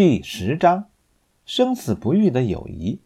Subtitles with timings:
[0.00, 0.84] 第十章：
[1.44, 3.00] 生死不渝的友谊。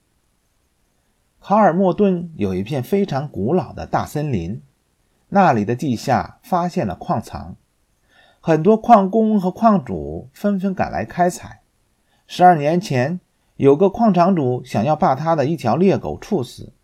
[1.41, 4.61] 卡尔莫顿有一片非常古老的大森林，
[5.31, 7.57] 那里的地下发现了矿藏，
[8.41, 11.63] 很多矿工和矿主纷纷赶来开采。
[12.27, 13.21] 十二年前，
[13.57, 16.75] 有个矿场主想要把他的一条猎狗处死，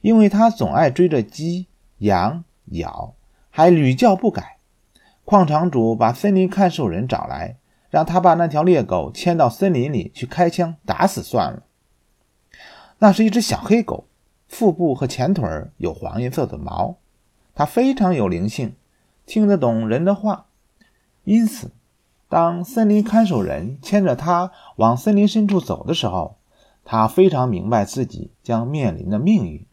[0.00, 1.68] 因为他总爱追着鸡、
[1.98, 2.42] 羊
[2.72, 3.14] 咬，
[3.50, 4.58] 还屡教不改。
[5.24, 7.58] 矿场主把森林看守人找来。
[7.94, 11.62] 让他把那条猎狗牵到森林里去开枪打死算了。
[12.98, 14.08] 那是一只小黑狗，
[14.48, 16.96] 腹部和前腿有黄颜色的毛，
[17.54, 18.74] 它非常有灵性，
[19.26, 20.46] 听得懂人的话。
[21.22, 21.70] 因此，
[22.28, 26.34] 当森林看守人牵着它往森林深处走的时候，
[26.84, 29.64] 他非常明白自己将面临的命运。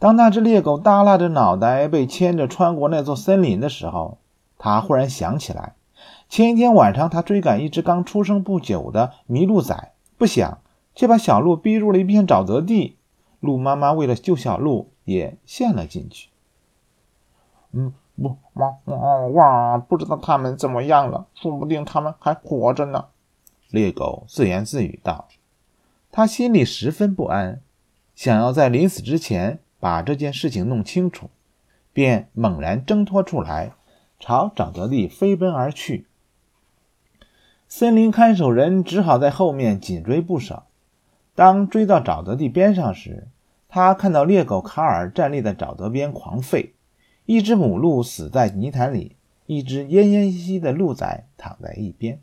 [0.00, 4.18] 当那只猎狗耷拉着脑袋被牵着穿过那座森林的时候，
[4.58, 5.76] 他忽然想起来。
[6.34, 10.58] 前一天晚上，他追赶一只刚出生不久的麋鹿崽，不想
[10.92, 12.96] 却把小鹿逼入了一片沼泽地。
[13.38, 16.30] 鹿妈妈为了救小鹿，也陷了进去。
[17.70, 19.78] 嗯，不，哇哇哇！
[19.78, 23.04] 不知道他们怎么样了，说不定他们还活着呢。
[23.70, 25.28] 猎狗自言自语道。
[26.10, 27.60] 他心里十分不安，
[28.16, 31.30] 想要在临死之前把这件事情弄清楚，
[31.92, 33.70] 便猛然挣脱出来，
[34.18, 36.08] 朝沼泽地飞奔而去。
[37.76, 40.62] 森林看守人只好在后面紧追不舍。
[41.34, 43.26] 当追到沼泽地边上时，
[43.68, 46.70] 他看到猎狗卡尔站立在沼泽边狂吠，
[47.26, 49.16] 一只母鹿死在泥潭里，
[49.46, 52.20] 一只奄奄一息的鹿崽躺在一边。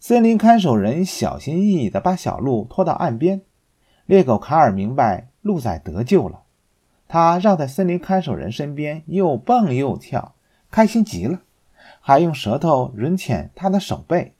[0.00, 3.42] 森林看守人小心翼翼地把小鹿拖到岸边。
[4.06, 6.42] 猎狗卡尔明白鹿崽得救了，
[7.06, 10.34] 他绕在森林看守人身边又蹦又跳，
[10.68, 11.42] 开心极了。
[12.04, 14.34] 还用舌头吮舔他的手背。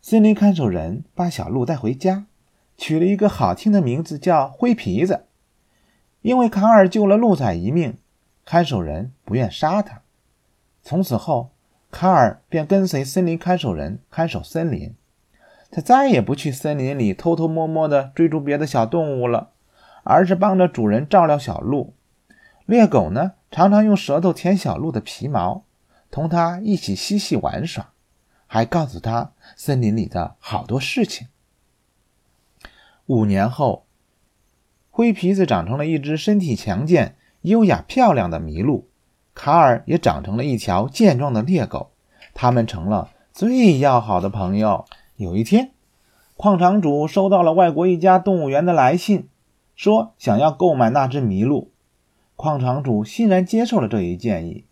[0.00, 2.26] 森林看守人把小鹿带回家，
[2.76, 5.24] 取了一个好听的名字，叫灰皮子。
[6.22, 7.98] 因为卡尔救了鹿崽一命，
[8.44, 10.02] 看守人不愿杀他。
[10.82, 11.50] 从此后，
[11.90, 14.94] 卡尔便跟随森林看守人看守森林。
[15.70, 19.50] 他再也不去森林里偷偷摸摸地追逐别的小动物了，
[20.04, 21.94] 而是帮着主人照料小鹿。
[22.64, 25.64] 猎狗呢，常常用舌头舔小鹿的皮毛。
[26.14, 27.90] 同他一起嬉戏玩耍，
[28.46, 31.26] 还告诉他森林里的好多事情。
[33.06, 33.84] 五年后，
[34.92, 38.88] 灰皮子长成了一只身体强健、优雅漂亮的麋鹿，
[39.34, 41.90] 卡尔也长成了一条健壮的猎狗，
[42.32, 44.84] 他们成了最要好的朋友。
[45.16, 45.72] 有一天，
[46.36, 49.28] 矿场主收到了外国一家动物园的来信，
[49.74, 51.72] 说想要购买那只麋鹿。
[52.36, 54.64] 矿场主欣然接受了这一建议。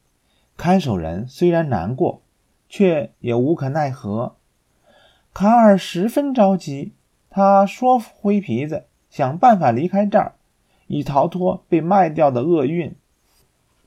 [0.57, 2.23] 看守人虽然难过，
[2.69, 4.37] 却也无可奈何。
[5.35, 6.93] 卡尔十分着急，
[7.31, 10.35] 他说服灰皮子想办法离开这儿，
[10.87, 12.95] 以逃脱被卖掉的厄运。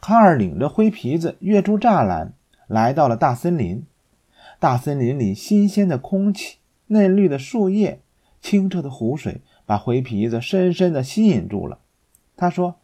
[0.02, 2.34] 卡尔领着灰皮子跃出栅栏，
[2.68, 3.86] 来到了大森林。
[4.60, 8.02] 大森林里新鲜的空气、嫩绿的树叶、
[8.42, 11.80] 清澈的湖水，把灰皮子深深地吸引住了。
[12.36, 12.76] 他说：“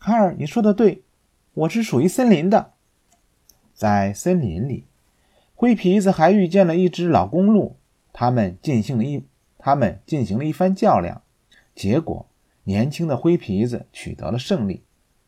[0.00, 1.02] 卡尔，你说的对。”
[1.58, 2.74] 我是属于森林的，
[3.74, 4.84] 在森林里，
[5.56, 7.74] 灰皮子还遇见了一只老公鹿，
[8.12, 9.24] 他们进行了一
[9.58, 11.22] 他们进行了一番较量，
[11.74, 12.28] 结果
[12.62, 14.84] 年轻的灰皮子取得了胜利，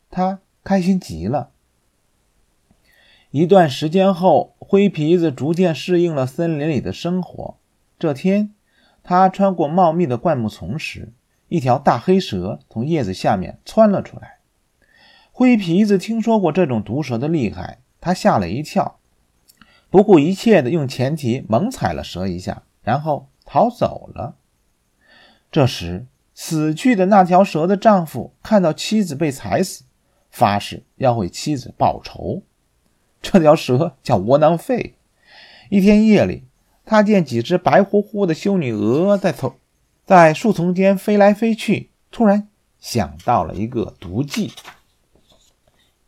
[0.09, 1.51] 他开心极了。
[3.31, 7.57] 一段时间后，灰皮子逐渐适应了森林里的生活。
[7.99, 8.53] 这天，
[9.03, 11.11] 他穿过茂密的灌木丛时，
[11.49, 14.37] 一条大黑蛇从叶子下面窜了出来。
[15.31, 18.99] 灰皮子听说过这种毒蛇的厉害，他吓了一跳，
[19.89, 24.35] 不顾一切的用前蹄猛踩了蛇一下，然后逃走了。
[25.51, 29.83] 这时，死去的那条蛇的丈夫看到妻子被踩死，
[30.29, 32.43] 发誓要为妻子报仇。
[33.21, 34.95] 这条蛇叫窝囊废。
[35.69, 36.43] 一天夜里，
[36.85, 39.55] 他见几只白乎乎的修女鹅在从
[40.05, 42.49] 在树丛间飞来飞去，突然
[42.79, 44.51] 想到了一个毒计。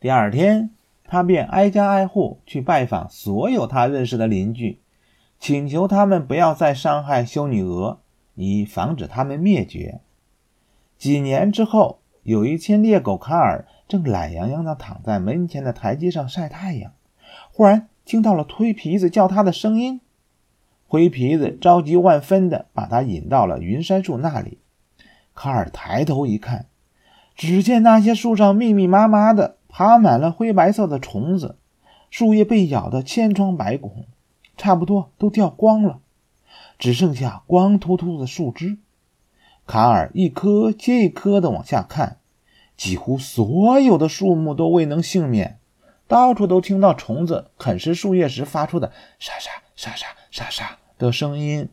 [0.04, 0.68] 第二天，
[1.06, 4.82] 他便挨家挨户去拜访所有他认识的邻居，
[5.40, 8.00] 请求他们不要再伤害修女鹅，
[8.34, 10.02] 以防止他们灭绝。
[10.98, 16.92] 几年之后，有一天，猎狗卡尔正懒洋洋地躺在门前的台阶上晒太阳，
[17.50, 20.02] 忽然听到了灰皮子叫他的声音。
[20.86, 24.58] 灰皮子着急万分地把他引到了云杉树那里。
[25.34, 26.66] 卡尔抬头一看，
[27.34, 29.56] 只见那些树上密密麻麻的。
[29.76, 31.56] 爬满了灰白色的虫子，
[32.08, 34.06] 树叶被咬得千疮百孔，
[34.56, 35.98] 差不多都掉光了，
[36.78, 38.78] 只剩下光秃秃的树枝。
[39.66, 42.18] 卡尔一颗接一颗地往下看，
[42.76, 45.58] 几乎所有的树木都未能幸免，
[46.06, 51.68] 到处都听到虫子啃食树叶时发出的沙沙沙沙沙沙的声音。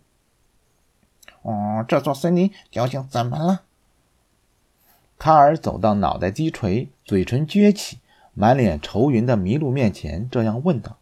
[1.43, 3.61] 哦，这座森林究竟怎么了？
[5.21, 7.99] 卡尔走到脑袋低垂、嘴唇撅起、
[8.33, 10.97] 满脸愁云的麋鹿面前，这样问道：“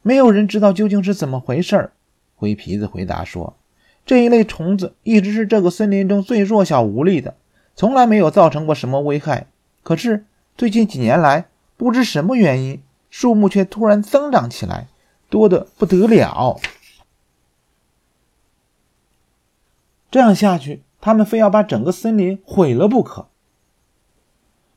[0.00, 1.90] 没有人知道究竟是怎么回事。”
[2.36, 3.54] 灰皮子回答说。
[4.06, 7.36] 这一类虫子一直是这个森林中最弱小无力的，
[7.76, 9.48] 从来没有造成过什么危害。
[9.82, 10.24] 可是
[10.56, 14.88] 最近几年来，不知什么原因，树木却突然增长起来，
[15.28, 16.58] 多得不得了。
[20.10, 23.28] 这样下去，他们非要把整个森林毁了不可。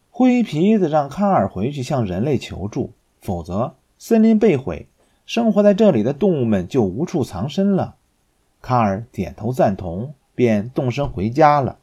[0.09, 4.88] 灰皮子让卡尔回去向人类求助，否则森林被毁，
[5.25, 7.95] 生活在这里的动物们就无处藏身了。
[8.62, 11.79] 卡尔点头赞同，便动身回家了。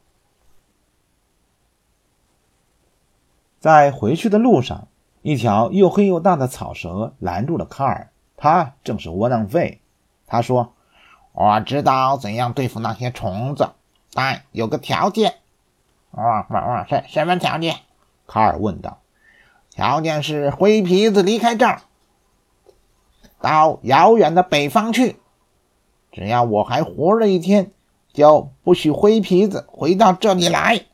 [3.59, 4.87] 在回去的路上，
[5.23, 8.13] 一条又黑又大的草蛇拦住了卡尔。
[8.37, 9.81] 他正是窝囊废。
[10.27, 10.75] 他说
[11.35, 13.71] ：“我知道怎样对付那些虫子，
[14.19, 15.37] 但有个条件。
[16.11, 17.77] ”“哇哇哇，什什么条件？”
[18.27, 18.99] 卡尔问道。
[19.71, 21.83] “条件是灰皮子离开这儿，
[23.41, 25.21] 到遥远的北方去。”
[26.11, 27.71] 只要我还活着一天，
[28.13, 30.87] 就不许灰皮子回到这里来。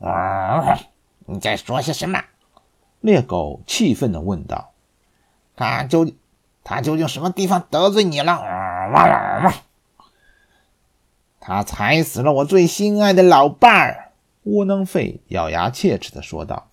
[0.00, 0.78] 啊！
[1.26, 2.24] 你在说些什么？
[3.00, 4.70] 猎狗气愤地问道。
[5.56, 6.10] 他究
[6.62, 8.32] 他究竟什么地方得罪你了？
[8.32, 9.52] 啊！
[11.46, 14.12] 他踩死了我最心爱的老伴儿。
[14.44, 16.70] 窝囊废咬牙切齿地说道：“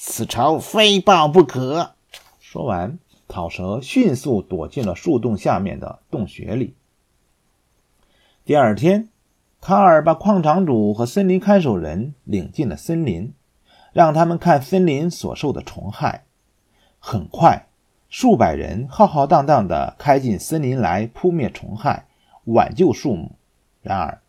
[0.00, 1.92] 此仇非报不可。”
[2.40, 2.98] 说完。
[3.28, 6.74] 草蛇迅速躲进了树洞下面的洞穴里。
[8.44, 9.08] 第二天，
[9.60, 13.32] 卡尔把矿场主和森林看守人领进了森林，
[13.92, 16.24] 让他们看森林所受的虫害。
[16.98, 17.68] 很快，
[18.08, 22.08] 数百人浩浩荡荡地开进森林来扑灭虫害，
[22.46, 23.36] 挽救树木。
[23.82, 24.20] 然而，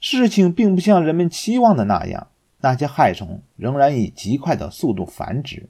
[0.00, 2.28] 事情并不像人们期望的那样，
[2.60, 5.68] 那些害虫仍然以极快的速度繁殖。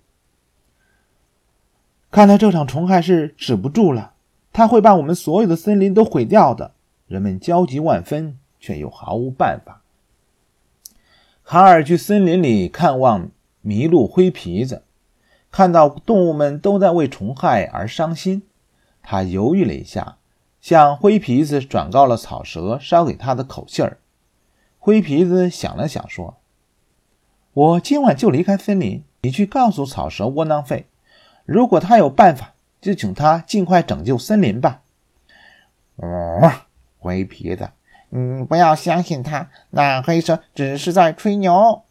[2.11, 4.15] 看来这场虫害是止不住了，
[4.53, 6.73] 它会把我们所有的森林都毁掉的。
[7.07, 9.83] 人们焦急万分，却又毫无办法。
[11.45, 13.31] 卡尔去森林里看望
[13.65, 14.85] 麋鹿灰皮子，
[15.51, 18.43] 看到动物们都在为虫害而伤心，
[19.03, 20.19] 他犹豫了一下，
[20.61, 23.99] 向灰皮子转告了草蛇捎给他的口信儿。
[24.79, 26.37] 灰皮子想了想，说
[27.53, 30.87] ：“我今晚就离开森林，你去告诉草蛇窝囊废。”
[31.45, 34.83] 如果他有办法，就请他尽快拯救森林吧。
[35.97, 36.53] 哦，
[36.99, 37.71] 灰皮子，
[38.11, 41.83] 你不要相信他，那黑蛇只是在吹牛。”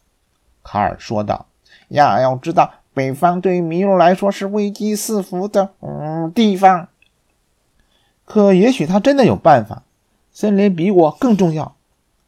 [0.64, 1.46] 卡尔说道。
[1.88, 6.88] “要要知道，北方对于麋鹿来说是危机四伏的嗯地方。
[8.32, 9.82] 可也许他真的有办法。
[10.32, 11.76] 森林比我更重要。”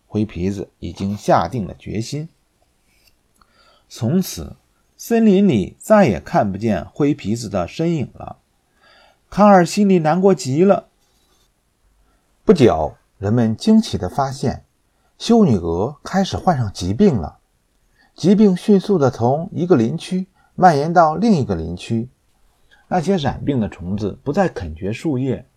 [0.07, 2.29] 灰皮子已经下定了决心。
[3.89, 4.57] 从此。
[5.05, 8.37] 森林里再也看不见灰皮子的身影了，
[9.29, 10.87] 卡尔心里难过极了。
[12.45, 14.65] 不久，人们惊奇地发现，
[15.19, 17.39] 修女鹅开始患上疾病了。
[18.15, 22.09] 疾病迅速地从一个林区蔓延到另一个林区，
[22.87, 25.49] 那些染病的虫子不再啃掘树叶，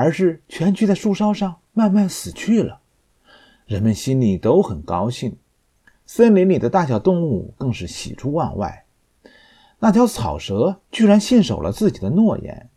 [0.00, 2.80] 而是蜷曲在树梢上慢慢死去了。
[3.66, 5.36] 人们心里都很高兴，
[6.06, 8.86] 森林里的大小动物更是喜出望外。
[9.78, 12.70] 那条草蛇居然信守了自己的诺言，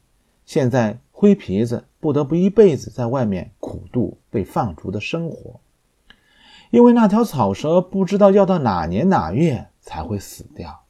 [0.46, 5.62] 现在灰皮子不得不一辈子在外面苦度被放逐的生活，
[6.72, 10.82] 因为那条草蛇不知道要到哪年哪月才会死掉。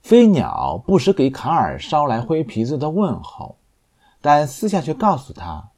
[0.00, 3.56] 飞鸟不时给卡尔捎来灰皮子的问候，
[4.22, 5.68] 但私下却告诉他，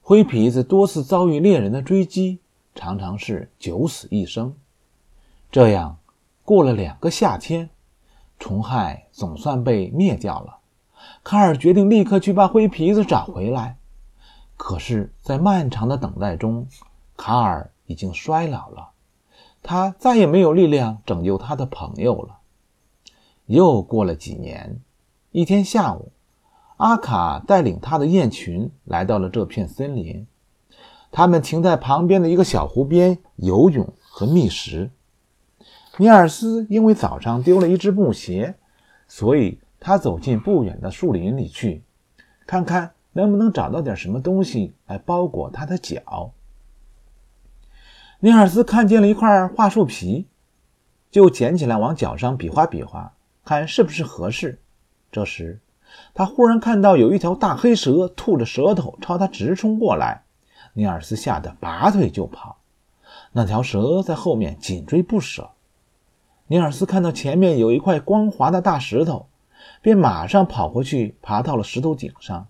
[0.00, 2.38] 灰皮子多次遭遇猎人的追击，
[2.76, 4.54] 常常是九死一生。
[5.50, 5.98] 这样
[6.44, 7.70] 过了两个夏天。
[8.40, 10.58] 虫害总算被灭掉了，
[11.24, 13.78] 卡尔决定立刻去把灰皮子找回来。
[14.56, 16.68] 可是，在漫长的等待中，
[17.16, 18.90] 卡尔已经衰老了，
[19.60, 22.38] 他再也没有力量拯救他的朋友了。
[23.46, 24.78] 又过了几年，
[25.32, 26.12] 一天下午，
[26.78, 30.26] 阿卡带领他的雁群来到了这片森林，
[31.10, 34.90] 他们停在旁边的一个小湖边游泳和觅食。
[35.96, 38.54] 尼尔斯因为早上丢了一只木鞋，
[39.08, 41.82] 所以他走进不远的树林里去，
[42.46, 46.32] 看看能不能找到点什么东西来包裹他的脚。
[48.20, 50.28] 尼尔斯看见了一块桦树皮，
[51.10, 53.12] 就捡起来往脚上比划比划，
[53.44, 54.60] 看是不是合适。
[55.10, 55.58] 这时，
[56.14, 60.22] 他忽然看到有一条大黑蛇吐着舌头朝他直冲过来，
[60.74, 62.58] 尼尔斯吓得拔腿就跑，
[63.32, 65.50] 那条蛇在后面紧追不舍。
[66.48, 69.26] 尼尔斯看到前面有一块光滑的大石头，
[69.82, 72.46] 便马上跑过去，爬到了石头顶上。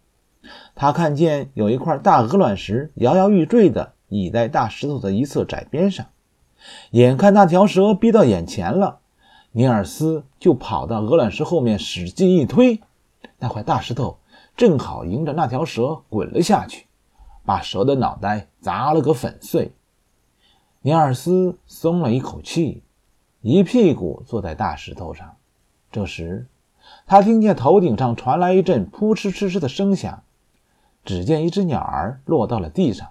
[0.75, 6.07] 他看见有一块大鹅卵石摇摇欲坠的倚在大石头的一侧窄边上，
[6.93, 9.01] 眼看那条蛇逼到眼前了，
[9.53, 12.81] 尼尔斯就跑到鹅卵石后面，使劲一推。
[13.39, 14.19] 那块大石头
[14.57, 16.87] 正好迎着那条蛇滚了下去，
[17.45, 19.73] 把蛇的脑袋砸了个粉碎。
[20.83, 22.83] 尼尔斯松了一口气，
[23.41, 25.37] 一屁股坐在大石头上。
[25.91, 26.47] 这时，
[27.07, 30.23] 他听见头顶上传来一阵扑哧哧哧的声响，
[31.05, 33.09] 只见一只鸟儿落到了地上。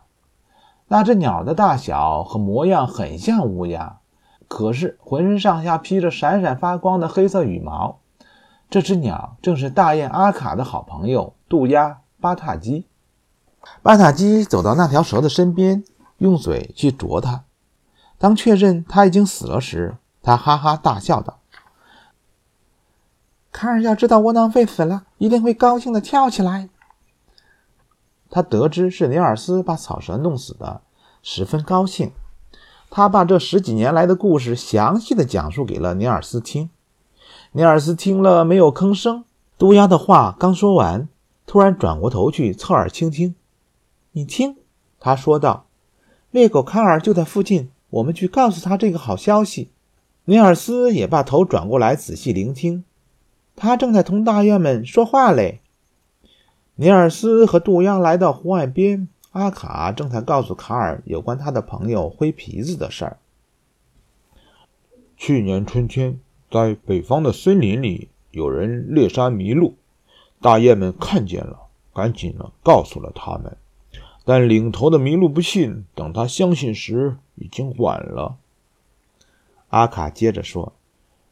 [0.87, 3.99] 那只鸟的大小和模样很像乌鸦，
[4.47, 7.99] 可是浑身上下披着闪闪发光的黑色羽毛。
[8.69, 12.85] 这只鸟正是大雁阿卡的好朋友渡鸦巴塔基。
[13.81, 15.83] 巴塔基走到那条蛇的身边，
[16.17, 17.45] 用嘴去啄它。
[18.17, 21.39] 当确认它已经死了时，他哈哈大笑道
[23.53, 26.69] ：“卡尔要知道窝囊废死了，一定会高兴的跳起来。”
[28.29, 30.81] 他得知是尼尔斯把草蛇弄死的，
[31.23, 32.11] 十分高兴。
[32.89, 36.69] 他把这十几年来的故事详细的讲述给了尼尔斯听。
[37.53, 39.23] 尼尔斯听了没有吭声。
[39.57, 41.09] 渡鸦的话刚说完，
[41.47, 43.33] 突然转过头去侧耳倾听。
[44.11, 44.57] 你听，
[44.99, 45.65] 他说道
[46.29, 49.69] ：“猎狗卡尔就在附近，我们去告诉他这个好消息。”
[50.25, 52.83] 尼尔斯也把头转过来仔细聆听。
[53.55, 55.61] 他正在同大雁们说话嘞。
[56.75, 63.17] 尼尔斯和渡鸦来到湖岸边，阿卡正在告诉卡尔有关他的朋友灰皮子的事儿。
[65.15, 66.19] 去年春天。
[66.49, 69.75] 在北方的森林里，有人猎杀麋鹿，
[70.41, 71.59] 大雁们看见了，
[71.93, 73.57] 赶紧了告诉了他们。
[74.23, 78.37] 但领头的麋鹿不信，等他相信时，已经晚了。
[79.69, 80.73] 阿卡接着说：“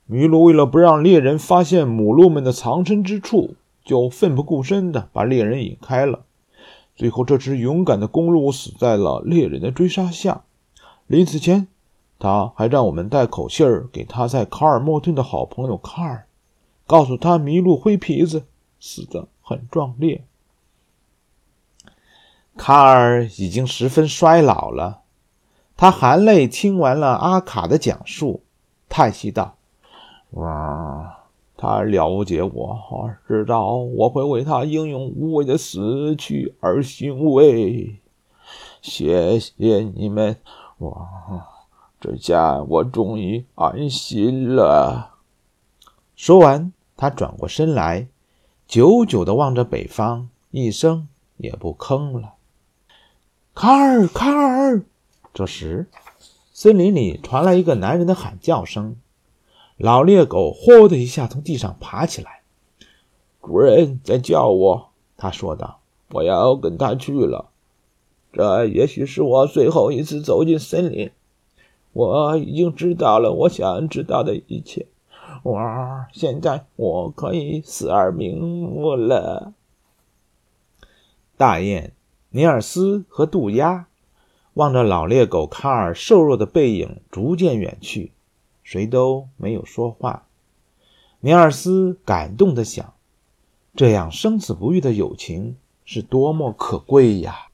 [0.10, 6.26] 麋鹿为了不让猎人发现母鹿们的藏身之处，就奋不顾身地把猎人引开了。
[6.96, 10.44] 最后，这只勇敢的公鹿死在了猎人的追杀下。
[11.08, 11.68] 临死前。”
[12.18, 16.28] 他还让我们带口信儿给他在卡尔莫顿的好朋友卡尔，
[16.88, 18.46] 告诉他麋鹿灰皮子
[18.80, 20.24] 死得很壮烈。
[22.58, 25.02] 卡尔已经十分衰老了，
[25.76, 28.44] 他含泪听完了阿卡的讲述，
[28.88, 29.58] 叹息道
[30.32, 31.18] ：“哇，
[31.58, 38.00] 他了解我，知道我会为他英勇无畏的死去而欣慰。
[38.82, 40.38] 谢谢你们，
[40.78, 41.46] 哇！”
[42.06, 45.16] 这下我终于安心了。
[46.16, 48.10] 说完，他转过身来，
[48.68, 51.08] 久久地望着北方，一声
[51.38, 52.34] 也不吭了。
[53.56, 54.84] 卡尔，卡尔！
[55.34, 55.88] 这时，
[56.54, 58.98] 森林里传来一个男人的喊叫声。
[59.76, 62.44] 老猎狗“呼”的一下从地上爬起来。
[63.42, 65.80] 主人在叫我，他说道
[66.14, 67.50] ：“我要跟他去了。
[68.32, 71.10] 这也许是我最后一次走进森林。”
[71.96, 74.88] 我已经知道了我想知道的一切，
[75.44, 75.58] 我！
[76.12, 79.54] 现在我可以死而瞑目了。
[81.38, 81.94] 大雁、
[82.32, 83.88] 尼尔斯和渡鸦
[84.56, 88.12] 望着老猎狗卡尔瘦弱的背影逐渐远去，
[88.62, 90.28] 谁都没有说话。
[91.22, 92.94] 尼尔斯感动地想：
[93.74, 97.48] 这样生死不渝的友情是多么可贵呀！